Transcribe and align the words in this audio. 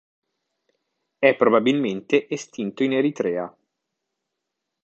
È 1.19 1.35
probabilmente 1.35 2.27
estinto 2.27 2.81
in 2.81 2.93
Eritrea. 2.93 3.55